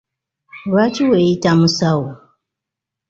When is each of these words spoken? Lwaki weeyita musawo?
Lwaki 0.69 1.01
weeyita 1.09 1.49
musawo? 1.59 2.09